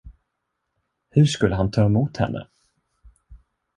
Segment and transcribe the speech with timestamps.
[1.09, 2.47] Hur skulle han ta emot henne?